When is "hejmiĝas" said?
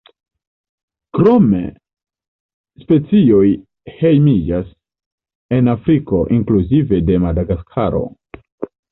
3.97-4.71